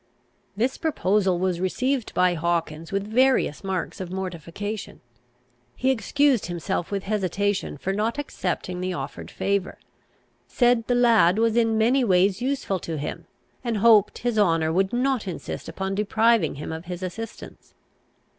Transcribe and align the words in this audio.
This 0.57 0.79
proposal 0.79 1.37
was 1.37 1.59
received 1.61 2.15
by 2.15 2.33
Hawkins 2.33 2.91
with 2.91 3.05
various 3.05 3.63
marks 3.63 4.01
of 4.01 4.11
mortification. 4.11 4.99
He 5.75 5.91
excused 5.91 6.47
himself 6.47 6.89
with 6.89 7.03
hesitation 7.03 7.77
for 7.77 7.93
not 7.93 8.17
accepting 8.17 8.81
the 8.81 8.93
offered 8.93 9.29
favour; 9.29 9.77
said 10.47 10.87
the 10.87 10.95
lad 10.95 11.37
was 11.37 11.55
in 11.55 11.77
many 11.77 12.03
ways 12.03 12.41
useful 12.41 12.79
to 12.79 12.97
him; 12.97 13.27
and 13.63 13.77
hoped 13.77 14.17
his 14.17 14.39
honour 14.39 14.73
would 14.73 14.91
not 14.91 15.27
insist 15.27 15.69
upon 15.69 15.93
depriving 15.93 16.55
him 16.55 16.71
of 16.71 16.85
his 16.85 17.03
assistance. 17.03 17.75